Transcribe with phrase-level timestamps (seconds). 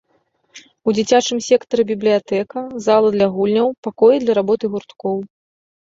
[0.87, 5.17] У дзіцячым сектары бібліятэка, зала для гульняў, пакоі для работы гурткоў.